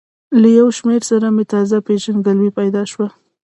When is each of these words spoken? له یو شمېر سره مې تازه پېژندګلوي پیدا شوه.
له 0.41 0.47
یو 0.59 0.67
شمېر 0.77 1.01
سره 1.11 1.27
مې 1.35 1.43
تازه 1.53 1.77
پېژندګلوي 1.87 2.51
پیدا 2.59 2.83
شوه. 2.91 3.07